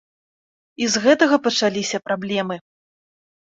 І 0.85 0.87
з 0.93 1.03
гэтага 1.03 1.39
пачаліся 1.49 2.03
праблемы. 2.09 2.55